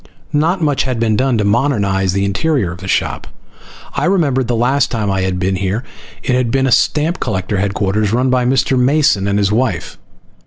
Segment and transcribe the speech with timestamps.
[0.33, 3.27] Not much had been done to modernize the interior of the shop.
[3.93, 5.83] I remembered that the last time I had been here
[6.23, 8.79] it had been a stamp collector headquarters run by Mr.
[8.79, 9.99] Mason and his wife.